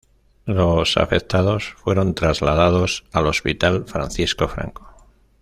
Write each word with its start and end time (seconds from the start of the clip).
Los 0.47 0.97
afectados 0.97 1.75
fueron 1.77 2.15
trasladados 2.15 3.03
al 3.11 3.27
Hospital 3.27 3.85
Francisco 3.85 4.47
Franco. 4.47 4.89